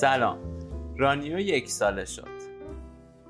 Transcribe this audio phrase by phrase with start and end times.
[0.00, 0.38] سلام.
[0.98, 2.28] رانیو یک ساله شد.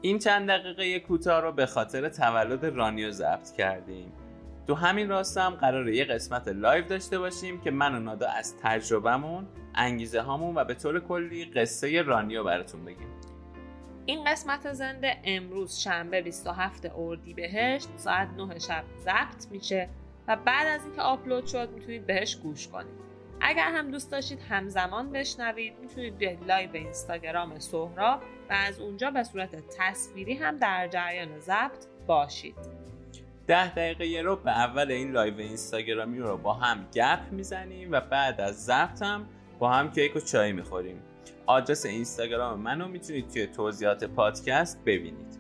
[0.01, 4.13] این چند دقیقه کوتاه رو به خاطر تولد رانیو ضبط کردیم.
[4.67, 8.55] تو همین راستا هم قراره یه قسمت live داشته باشیم که من و نادا از
[8.63, 13.09] تجربهمون انگیزه هامون و به طور کلی قصه رانیو براتون بگیم.
[14.07, 19.89] این قسمت زنده امروز شنبه 27 اردیبهشت ساعت 9 شب ضبط میشه
[20.29, 23.01] و بعد از اینکه آپلود شد می‌تونید بهش گوش کنید.
[23.41, 29.23] اگر هم دوست داشتید همزمان بشنوید می‌تونید بیاید live اینستاگرام سهراب و از اونجا به
[29.23, 32.57] صورت تصویری هم در جریان ضبط باشید.
[33.47, 38.41] ده دقیقه یه ربع اول این live اینستاگرامی رو با هم گپ می‌زنیم و بعد
[38.41, 39.27] از ضبط هم
[39.59, 41.03] با هم کیک و چای می‌خوریم.
[41.47, 45.39] آدرس اینستاگرام منو می‌تونید توی توضیحات پادکست ببینید.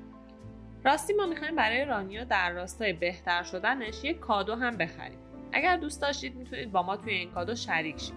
[0.85, 5.19] راستی ما می‌خوایم برای رانیو در راستای بهتر شدنش یک کادو هم بخریم.
[5.53, 8.15] اگر دوست داشتید می‌تونید با ما توی این کادو شریک شید.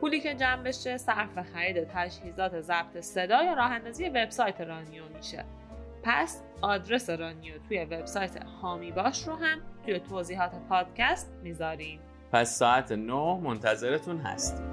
[0.00, 5.44] پولی که جمع بشه صرف خرید تجهیزات ضبط صدا یا راه اندازی وبسایت رانیو میشه.
[6.02, 12.00] پس آدرس رانیو توی وبسایت هامی باش رو هم توی توضیحات پادکست می‌ذاریم.
[12.32, 14.66] پس ساعت 9 منتظرتون هستیم